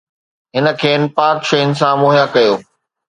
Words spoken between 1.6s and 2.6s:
سان مهيا ڪيو